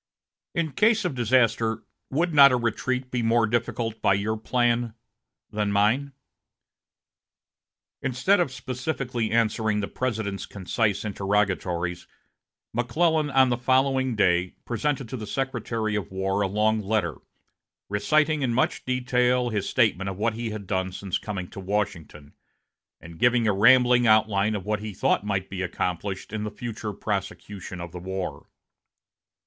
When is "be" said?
3.11-3.21, 25.47-25.61